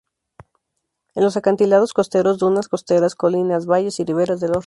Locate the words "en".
1.13-1.23